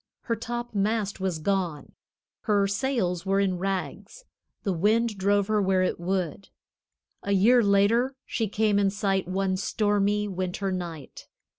Her 0.21 0.35
topmast 0.35 1.19
was 1.19 1.37
gone; 1.37 1.91
her 2.45 2.65
sails 2.65 3.23
were 3.23 3.39
in 3.39 3.59
rags; 3.59 4.25
the 4.63 4.73
wind 4.73 5.15
drove 5.15 5.45
her 5.45 5.61
where 5.61 5.83
it 5.83 5.99
would. 5.99 6.49
A 7.21 7.33
year 7.33 7.61
later 7.61 8.15
she 8.25 8.47
came 8.47 8.79
in 8.79 8.89
sight 8.89 9.27
one 9.27 9.57
stormy 9.57 10.27
winter 10.27 10.71
night. 10.71 11.27